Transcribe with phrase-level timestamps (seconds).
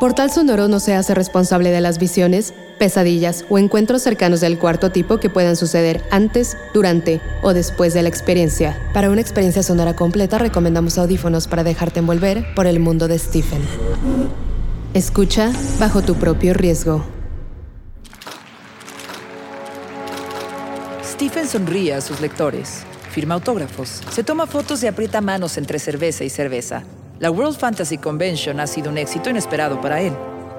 [0.00, 4.90] Portal Sonoro no se hace responsable de las visiones, pesadillas o encuentros cercanos del cuarto
[4.90, 8.80] tipo que puedan suceder antes, durante o después de la experiencia.
[8.94, 13.60] Para una experiencia sonora completa recomendamos audífonos para dejarte envolver por el mundo de Stephen.
[14.94, 17.04] Escucha bajo tu propio riesgo.
[21.04, 26.24] Stephen sonríe a sus lectores, firma autógrafos, se toma fotos y aprieta manos entre cerveza
[26.24, 26.84] y cerveza.
[27.20, 30.14] La World Fantasy Convention ha sido un éxito inesperado para él.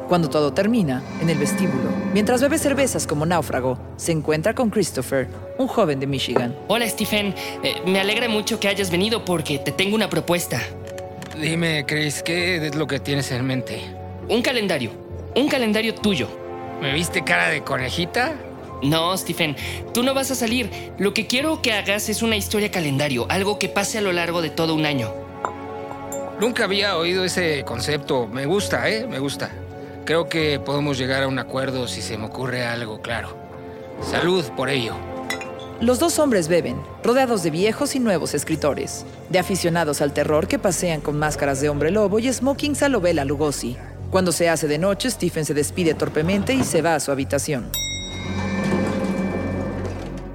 [0.08, 5.28] Cuando todo termina, en el vestíbulo, mientras bebe cervezas como náufrago, se encuentra con Christopher,
[5.58, 6.56] un joven de Michigan.
[6.68, 10.62] Hola Stephen, Eh, me alegra mucho que hayas venido porque te tengo una propuesta.
[11.36, 13.82] Dime, Chris, ¿qué es lo que tienes en mente?
[14.30, 14.92] Un calendario,
[15.36, 16.28] un calendario tuyo.
[16.80, 18.36] ¿Me viste cara de conejita?
[18.84, 19.56] No, Stephen,
[19.96, 20.70] tú no vas a salir.
[21.00, 24.44] Lo que quiero que hagas es una historia calendario, algo que pase a lo largo
[24.44, 25.12] de todo un año.
[26.42, 28.26] Nunca había oído ese concepto.
[28.26, 29.06] Me gusta, ¿eh?
[29.06, 29.52] Me gusta.
[30.06, 33.38] Creo que podemos llegar a un acuerdo si se me ocurre algo claro.
[34.02, 34.96] Salud por ello.
[35.82, 40.58] Los dos hombres beben, rodeados de viejos y nuevos escritores, de aficionados al terror que
[40.58, 43.78] pasean con máscaras de hombre lobo y smokings a Lugosi.
[44.10, 47.70] Cuando se hace de noche, Stephen se despide torpemente y se va a su habitación.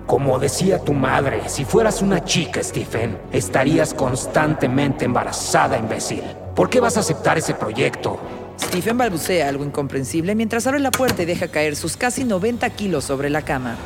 [0.07, 6.23] Como decía tu madre, si fueras una chica, Stephen, estarías constantemente embarazada, imbécil.
[6.55, 8.21] ¿Por qué vas a aceptar ese proyecto?
[8.61, 13.05] Stephen balbucea algo incomprensible mientras abre la puerta y deja caer sus casi 90 kilos
[13.05, 13.77] sobre la cama.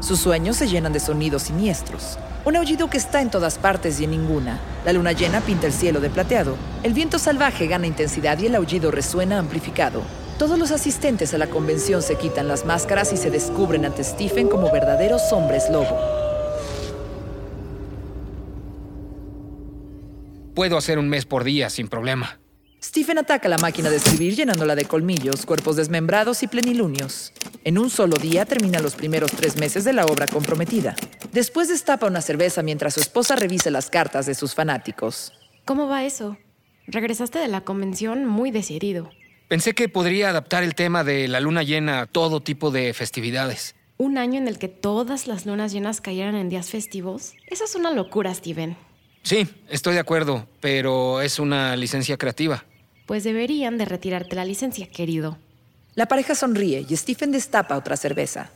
[0.00, 2.18] Sus sueños se llenan de sonidos siniestros.
[2.46, 4.58] Un aullido que está en todas partes y en ninguna.
[4.86, 6.56] La luna llena pinta el cielo de plateado.
[6.82, 10.02] El viento salvaje gana intensidad y el aullido resuena amplificado.
[10.42, 14.48] Todos los asistentes a la convención se quitan las máscaras y se descubren ante Stephen
[14.48, 15.96] como verdaderos hombres lobo.
[20.52, 22.40] Puedo hacer un mes por día sin problema.
[22.82, 27.32] Stephen ataca la máquina de escribir llenándola de colmillos, cuerpos desmembrados y plenilunios.
[27.62, 30.96] En un solo día termina los primeros tres meses de la obra comprometida.
[31.30, 35.32] Después destapa una cerveza mientras su esposa revisa las cartas de sus fanáticos.
[35.64, 36.36] ¿Cómo va eso?
[36.88, 39.08] Regresaste de la convención muy decidido.
[39.52, 43.74] Pensé que podría adaptar el tema de la luna llena a todo tipo de festividades.
[43.98, 47.34] Un año en el que todas las lunas llenas cayeran en días festivos.
[47.48, 48.78] Eso es una locura, Steven.
[49.22, 52.64] Sí, estoy de acuerdo, pero es una licencia creativa.
[53.04, 55.36] Pues deberían de retirarte la licencia, querido.
[55.96, 58.50] La pareja sonríe y Stephen destapa otra cerveza.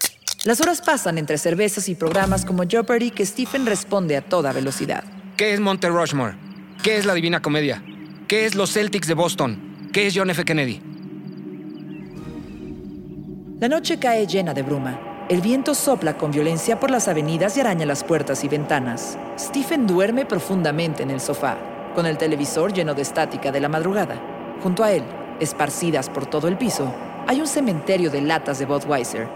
[0.45, 5.05] Las horas pasan entre cervezas y programas como Jeopardy que Stephen responde a toda velocidad.
[5.37, 6.39] ¿Qué es Monte Rushmore?
[6.83, 7.84] ¿Qué es la Divina Comedia?
[8.28, 9.66] ¿Qué es los Celtics de Boston?
[9.97, 10.45] ¿Qué es John F.
[10.45, 10.79] Kennedy?
[13.59, 15.25] La noche cae llena de bruma.
[15.31, 19.17] El viento sopla con violencia por las avenidas y araña las puertas y ventanas.
[19.39, 21.57] Stephen duerme profundamente en el sofá,
[21.95, 24.21] con el televisor lleno de estática de la madrugada.
[24.62, 25.03] Junto a él,
[25.41, 26.95] esparcidas por todo el piso,
[27.27, 29.27] hay un cementerio de latas de Budweiser.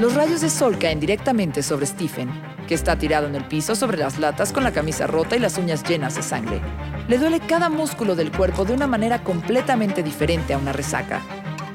[0.00, 2.30] Los rayos de sol caen directamente sobre Stephen,
[2.66, 5.56] que está tirado en el piso sobre las latas con la camisa rota y las
[5.56, 6.60] uñas llenas de sangre.
[7.08, 11.20] Le duele cada músculo del cuerpo de una manera completamente diferente a una resaca.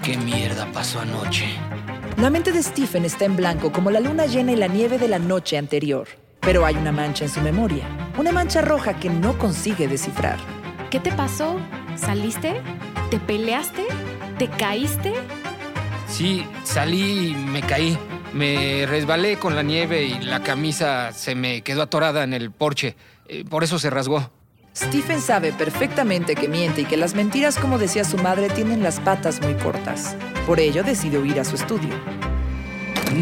[0.03, 1.45] ¿Qué mierda pasó anoche?
[2.17, 5.07] La mente de Stephen está en blanco como la luna llena y la nieve de
[5.07, 6.07] la noche anterior.
[6.41, 7.85] Pero hay una mancha en su memoria,
[8.17, 10.37] una mancha roja que no consigue descifrar.
[10.89, 11.57] ¿Qué te pasó?
[11.95, 12.61] ¿Saliste?
[13.11, 13.85] ¿Te peleaste?
[14.39, 15.13] ¿Te caíste?
[16.07, 17.97] Sí, salí y me caí.
[18.33, 22.95] Me resbalé con la nieve y la camisa se me quedó atorada en el porche.
[23.27, 24.31] Eh, Por eso se rasgó.
[24.75, 28.99] Stephen sabe perfectamente que miente y que las mentiras, como decía su madre, tienen las
[28.99, 30.15] patas muy cortas.
[30.45, 31.89] Por ello decide huir a su estudio.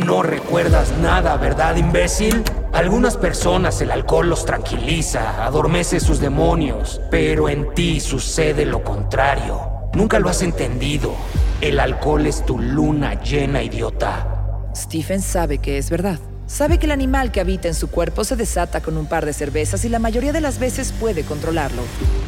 [0.06, 2.44] No recuerdas nada, ¿verdad, imbécil?
[2.74, 9.62] Algunas personas el alcohol los tranquiliza, adormece sus demonios, pero en ti sucede lo contrario.
[9.94, 11.16] Nunca lo has entendido.
[11.62, 14.28] El alcohol es tu luna llena, idiota.
[14.76, 16.20] Stephen sabe que es verdad.
[16.48, 19.34] Sabe que el animal que habita en su cuerpo se desata con un par de
[19.34, 21.82] cervezas y la mayoría de las veces puede controlarlo.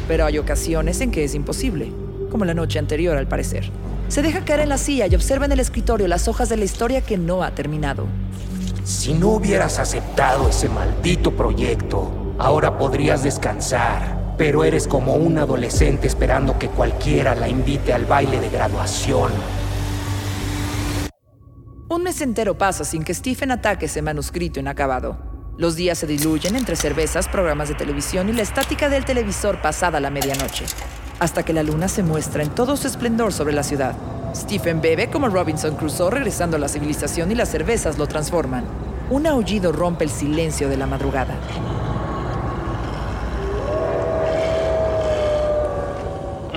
[0.06, 1.90] Pero hay ocasiones en que es imposible,
[2.30, 3.70] como la noche anterior al parecer.
[4.08, 6.66] Se deja caer en la silla y observa en el escritorio las hojas de la
[6.66, 8.08] historia que no ha terminado.
[8.84, 14.34] Si no hubieras aceptado ese maldito proyecto, ahora podrías descansar.
[14.36, 19.30] Pero eres como un adolescente esperando que cualquiera la invite al baile de graduación.
[22.00, 25.18] Un mes entero pasa sin que Stephen ataque ese manuscrito inacabado.
[25.58, 30.00] Los días se diluyen entre cervezas, programas de televisión y la estática del televisor pasada
[30.00, 30.64] la medianoche,
[31.18, 33.94] hasta que la luna se muestra en todo su esplendor sobre la ciudad.
[34.34, 38.64] Stephen bebe como Robinson Crusoe regresando a la civilización y las cervezas lo transforman.
[39.10, 41.34] Un aullido rompe el silencio de la madrugada.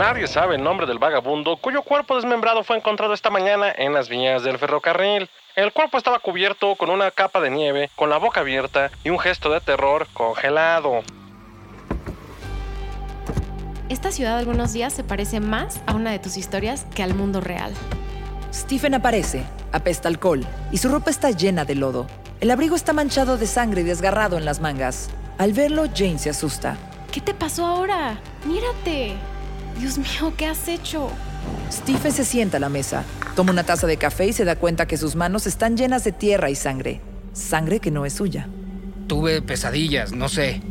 [0.04, 4.10] Nadie sabe el nombre del vagabundo cuyo cuerpo desmembrado fue encontrado esta mañana en las
[4.10, 5.30] vías del ferrocarril.
[5.56, 9.18] El cuerpo estaba cubierto con una capa de nieve, con la boca abierta y un
[9.18, 11.04] gesto de terror congelado.
[13.88, 17.40] Esta ciudad algunos días se parece más a una de tus historias que al mundo
[17.40, 17.74] real.
[18.54, 22.08] Stephen aparece, apesta alcohol, y su ropa está llena de lodo.
[22.42, 25.10] El abrigo está manchado de sangre y desgarrado en las mangas.
[25.38, 26.76] Al verlo, Jane se asusta.
[27.10, 28.18] ¿Qué te pasó ahora?
[28.44, 29.16] Mírate.
[29.80, 31.10] Dios mío, ¿qué has hecho?
[31.72, 33.04] Stephen se sienta a la mesa,
[33.36, 36.12] toma una taza de café y se da cuenta que sus manos están llenas de
[36.12, 37.02] tierra y sangre.
[37.34, 38.48] Sangre que no es suya.
[39.08, 40.62] Tuve pesadillas, no sé.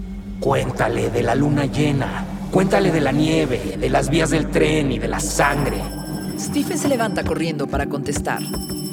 [0.40, 2.24] Cuéntale de la luna llena.
[2.50, 5.78] Cuéntale de la nieve, de las vías del tren y de la sangre.
[6.38, 8.40] Stephen se levanta corriendo para contestar.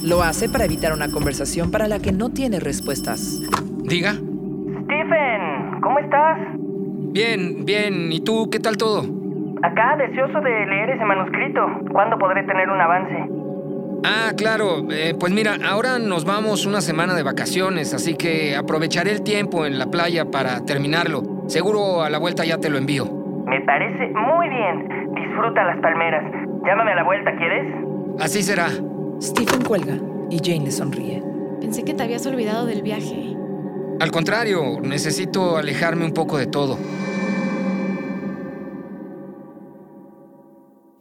[0.02, 3.40] Lo hace para evitar una conversación para la que no tiene respuestas.
[3.84, 4.14] Diga.
[4.14, 6.38] Stephen, ¿cómo estás?
[7.12, 8.12] Bien, bien.
[8.12, 9.19] ¿Y tú qué tal todo?
[9.62, 11.68] Acá, deseoso de leer ese manuscrito.
[11.92, 13.30] ¿Cuándo podré tener un avance?
[14.04, 14.86] Ah, claro.
[14.90, 19.66] Eh, pues mira, ahora nos vamos una semana de vacaciones, así que aprovecharé el tiempo
[19.66, 21.24] en la playa para terminarlo.
[21.48, 23.06] Seguro a la vuelta ya te lo envío.
[23.46, 25.14] Me parece muy bien.
[25.16, 26.24] Disfruta las palmeras.
[26.66, 27.74] Llámame a la vuelta, ¿quieres?
[28.20, 28.70] Así será.
[29.22, 29.96] Stephen cuelga
[30.30, 31.22] y Jane le sonríe.
[31.60, 33.36] Pensé que te habías olvidado del viaje.
[34.00, 36.78] Al contrario, necesito alejarme un poco de todo.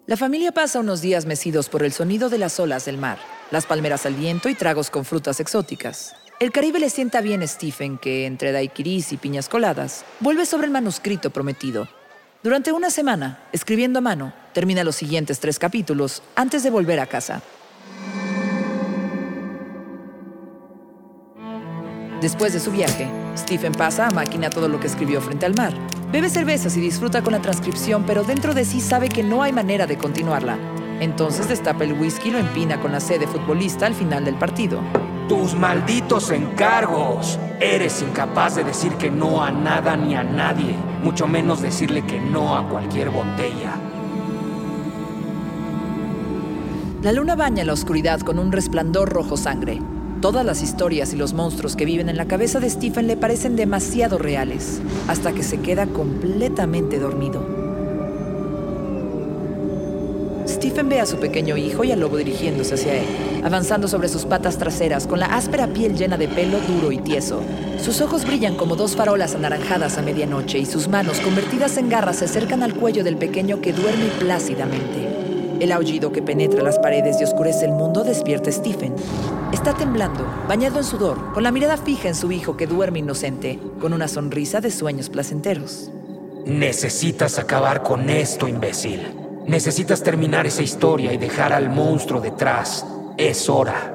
[0.09, 3.19] La familia pasa unos días mecidos por el sonido de las olas del mar,
[3.51, 6.17] las palmeras al viento y tragos con frutas exóticas.
[6.41, 10.65] El Caribe le sienta bien a Stephen, que, entre daiquiris y piñas coladas, vuelve sobre
[10.65, 11.89] el manuscrito prometido.
[12.43, 17.07] Durante una semana, escribiendo a mano, termina los siguientes tres capítulos antes de volver a
[17.07, 17.43] casa.
[22.23, 25.75] Después de su viaje, Stephen pasa a máquina todo lo que escribió frente al mar.
[26.11, 29.53] Bebe cervezas y disfruta con la transcripción, pero dentro de sí sabe que no hay
[29.53, 30.57] manera de continuarla.
[31.01, 34.37] Entonces destapa el whisky y lo empina con la sed de futbolista al final del
[34.37, 34.81] partido.
[35.29, 37.39] Tus malditos encargos.
[37.61, 42.19] Eres incapaz de decir que no a nada ni a nadie, mucho menos decirle que
[42.19, 43.75] no a cualquier botella.
[47.03, 49.81] La luna baña la oscuridad con un resplandor rojo sangre.
[50.21, 53.55] Todas las historias y los monstruos que viven en la cabeza de Stephen le parecen
[53.55, 57.47] demasiado reales, hasta que se queda completamente dormido.
[60.49, 63.07] Stephen ve a su pequeño hijo y al lobo dirigiéndose hacia él,
[63.45, 67.41] avanzando sobre sus patas traseras con la áspera piel llena de pelo duro y tieso.
[67.81, 72.17] Sus ojos brillan como dos farolas anaranjadas a medianoche y sus manos convertidas en garras
[72.17, 75.07] se acercan al cuello del pequeño que duerme plácidamente.
[75.61, 78.95] El aullido que penetra las paredes y oscurece el mundo despierta a Stephen.
[79.53, 83.59] Está temblando, bañado en sudor, con la mirada fija en su hijo que duerme inocente,
[83.81, 85.91] con una sonrisa de sueños placenteros.
[86.45, 89.01] Necesitas acabar con esto, imbécil.
[89.47, 92.85] Necesitas terminar esa historia y dejar al monstruo detrás.
[93.17, 93.95] Es hora.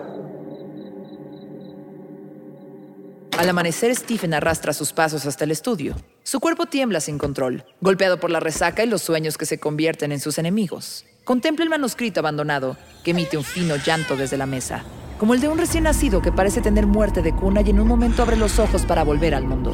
[3.38, 5.96] Al amanecer, Stephen arrastra sus pasos hasta el estudio.
[6.24, 10.12] Su cuerpo tiembla sin control, golpeado por la resaca y los sueños que se convierten
[10.12, 11.06] en sus enemigos.
[11.24, 14.84] Contempla el manuscrito abandonado, que emite un fino llanto desde la mesa,
[15.24, 17.88] como el de un recién nacido que parece tener muerte de cuna y en un
[17.88, 19.74] momento abre los ojos para volver al mundo.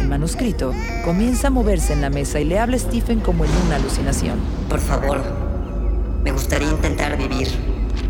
[0.00, 0.72] El manuscrito
[1.04, 4.40] comienza a moverse en la mesa y le habla a Stephen como en una alucinación.
[4.68, 5.22] Por favor,
[6.24, 7.46] me gustaría intentar vivir.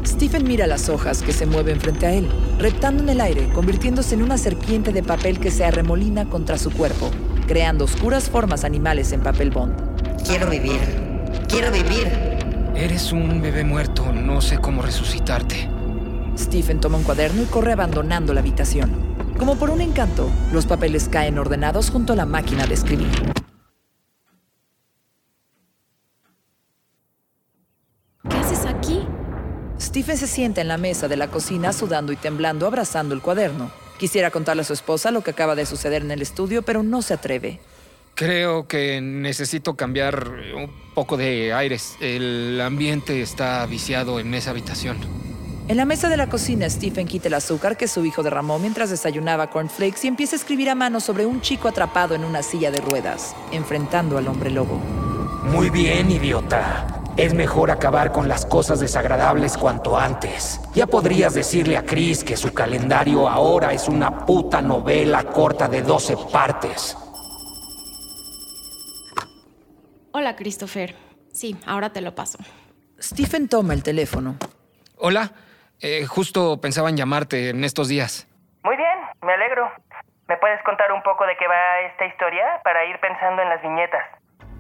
[0.06, 2.26] Stephen mira las hojas que se mueven frente a él,
[2.58, 6.70] reptando en el aire, convirtiéndose en una serpiente de papel que se arremolina contra su
[6.70, 7.10] cuerpo,
[7.46, 9.74] creando oscuras formas animales en papel bond.
[10.26, 10.80] Quiero vivir.
[11.48, 12.08] Quiero vivir.
[12.74, 15.77] Eres un bebé muerto, no sé cómo resucitarte.
[16.38, 19.16] Stephen toma un cuaderno y corre abandonando la habitación.
[19.38, 23.32] Como por un encanto, los papeles caen ordenados junto a la máquina de escribir.
[28.28, 29.06] ¿Qué haces aquí?
[29.80, 33.70] Stephen se sienta en la mesa de la cocina sudando y temblando, abrazando el cuaderno.
[33.98, 37.02] Quisiera contarle a su esposa lo que acaba de suceder en el estudio, pero no
[37.02, 37.60] se atreve.
[38.14, 41.96] Creo que necesito cambiar un poco de aires.
[42.00, 45.27] El ambiente está viciado en esa habitación.
[45.68, 48.88] En la mesa de la cocina, Stephen quita el azúcar que su hijo derramó mientras
[48.88, 52.70] desayunaba cornflakes y empieza a escribir a mano sobre un chico atrapado en una silla
[52.70, 54.76] de ruedas, enfrentando al hombre lobo.
[55.44, 57.02] Muy bien, idiota.
[57.18, 60.58] Es mejor acabar con las cosas desagradables cuanto antes.
[60.74, 65.82] Ya podrías decirle a Chris que su calendario ahora es una puta novela corta de
[65.82, 66.96] 12 partes.
[70.12, 70.96] Hola, Christopher.
[71.30, 72.38] Sí, ahora te lo paso.
[72.98, 74.36] Stephen toma el teléfono.
[74.96, 75.30] Hola,
[75.80, 78.28] eh, justo pensaba en llamarte en estos días.
[78.64, 79.70] Muy bien, me alegro.
[80.28, 83.62] ¿Me puedes contar un poco de qué va esta historia para ir pensando en las
[83.62, 84.04] viñetas?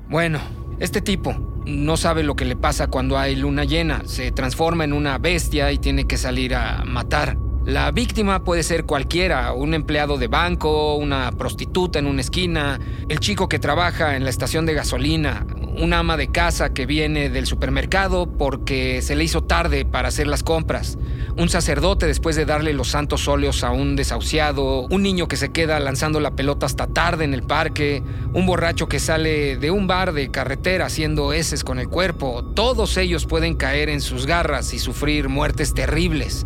[0.08, 0.40] Bueno,
[0.80, 1.34] este tipo
[1.66, 4.00] no sabe lo que le pasa cuando hay luna llena.
[4.06, 7.36] Se transforma en una bestia y tiene que salir a matar.
[7.66, 12.78] La víctima puede ser cualquiera, un empleado de banco, una prostituta en una esquina,
[13.10, 15.44] el chico que trabaja en la estación de gasolina,
[15.80, 20.26] una ama de casa que viene del supermercado porque se le hizo tarde para hacer
[20.26, 20.98] las compras,
[21.36, 25.50] un sacerdote después de darle los santos óleos a un desahuciado, un niño que se
[25.50, 29.86] queda lanzando la pelota hasta tarde en el parque, un borracho que sale de un
[29.86, 34.74] bar de carretera haciendo heces con el cuerpo, todos ellos pueden caer en sus garras
[34.74, 36.44] y sufrir muertes terribles.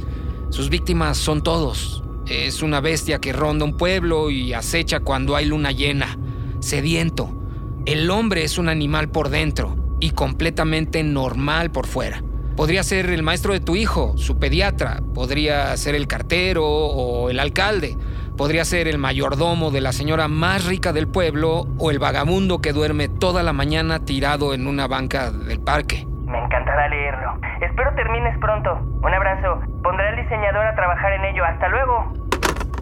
[0.50, 2.04] Sus víctimas son todos.
[2.26, 6.18] Es una bestia que ronda un pueblo y acecha cuando hay luna llena,
[6.60, 7.41] sediento
[7.84, 12.22] el hombre es un animal por dentro y completamente normal por fuera.
[12.56, 17.40] Podría ser el maestro de tu hijo, su pediatra, podría ser el cartero o el
[17.40, 17.96] alcalde,
[18.36, 22.72] podría ser el mayordomo de la señora más rica del pueblo o el vagabundo que
[22.72, 26.06] duerme toda la mañana tirado en una banca del parque.
[26.26, 27.34] Me encantará leerlo.
[27.62, 28.78] Espero termines pronto.
[29.02, 29.60] Un abrazo.
[29.82, 31.44] Pondré al diseñador a trabajar en ello.
[31.44, 32.12] Hasta luego.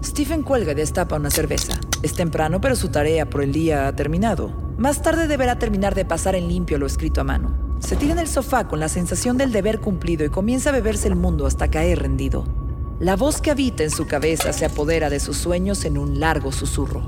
[0.02, 1.78] Stephen cuelga y destapa una cerveza.
[2.02, 4.70] Es temprano, pero su tarea por el día ha terminado.
[4.81, 7.53] Más tarde deberá terminar de pasar en limpio lo escrito a mano.
[7.81, 11.07] Se tira en el sofá con la sensación del deber cumplido y comienza a beberse
[11.07, 12.47] el mundo hasta caer rendido.
[12.99, 16.51] La voz que habita en su cabeza se apodera de sus sueños en un largo
[16.51, 17.03] susurro.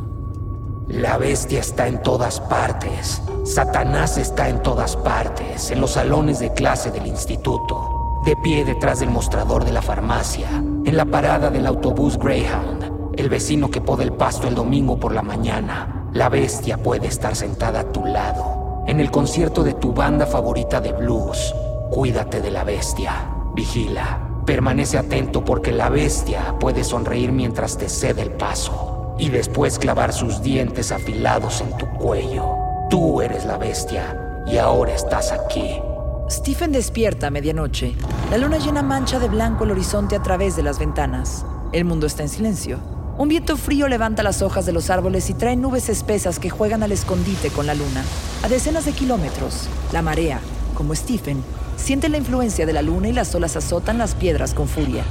[0.86, 3.22] La bestia está en todas partes.
[3.44, 9.00] Satanás está en todas partes, en los salones de clase del instituto de pie detrás
[9.00, 14.04] del mostrador de la farmacia, en la parada del autobús Greyhound, el vecino que poda
[14.04, 16.01] el pasto el domingo por la mañana.
[16.12, 18.84] La bestia puede estar sentada a tu lado.
[18.86, 21.54] En el concierto de tu banda favorita de blues,
[21.90, 23.30] cuídate de la bestia.
[23.54, 24.28] Vigila.
[24.44, 30.12] Permanece atento porque la bestia puede sonreír mientras te cede el paso y después clavar
[30.12, 32.56] sus dientes afilados en tu cuello.
[32.90, 35.80] Tú eres la bestia y ahora estás aquí.
[36.28, 37.94] Stephen despierta a medianoche.
[38.30, 41.46] La luna llena mancha de blanco el horizonte a través de las ventanas.
[41.72, 42.80] El mundo está en silencio.
[43.22, 46.82] Un viento frío levanta las hojas de los árboles y trae nubes espesas que juegan
[46.82, 48.02] al escondite con la luna.
[48.42, 50.40] A decenas de kilómetros, la marea,
[50.74, 51.40] como Stephen,
[51.76, 55.04] siente la influencia de la luna y las olas azotan las piedras con furia.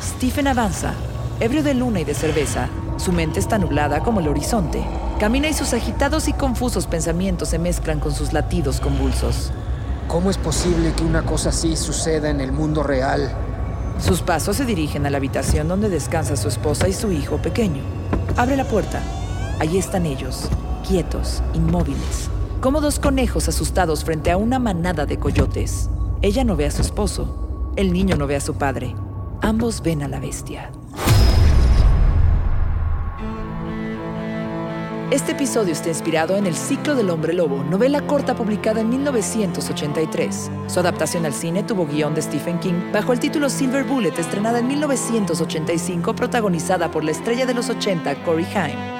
[0.00, 0.94] Stephen avanza,
[1.40, 2.68] ebrio de luna y de cerveza.
[2.96, 4.80] Su mente está nublada como el horizonte.
[5.18, 9.50] Camina y sus agitados y confusos pensamientos se mezclan con sus latidos convulsos.
[10.06, 13.49] ¿Cómo es posible que una cosa así suceda en el mundo real?
[13.98, 17.82] Sus pasos se dirigen a la habitación donde descansa su esposa y su hijo pequeño.
[18.36, 19.02] Abre la puerta.
[19.58, 20.48] Allí están ellos,
[20.86, 22.30] quietos, inmóviles,
[22.60, 25.90] como dos conejos asustados frente a una manada de coyotes.
[26.22, 27.72] Ella no ve a su esposo.
[27.76, 28.94] El niño no ve a su padre.
[29.42, 30.70] Ambos ven a la bestia.
[35.10, 40.52] Este episodio está inspirado en El ciclo del hombre lobo, novela corta publicada en 1983.
[40.68, 44.60] Su adaptación al cine tuvo guion de Stephen King bajo el título Silver Bullet, estrenada
[44.60, 48.99] en 1985, protagonizada por la estrella de los 80, Corey Haim.